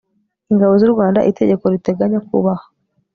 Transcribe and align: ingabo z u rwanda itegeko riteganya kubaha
ingabo 0.51 0.73
z 0.79 0.83
u 0.87 0.93
rwanda 0.93 1.19
itegeko 1.31 1.63
riteganya 1.73 2.19
kubaha 2.27 2.65